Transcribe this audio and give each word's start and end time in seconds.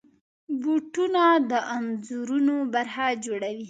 بوټونه 0.61 1.23
د 1.49 1.53
انځورونو 1.75 2.55
برخه 2.73 3.05
جوړوي. 3.25 3.59